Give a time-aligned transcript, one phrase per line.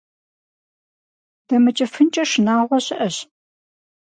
[1.47, 3.15] ДэмыкӀыфынкӀэ шынагъуэ щыӀэщ.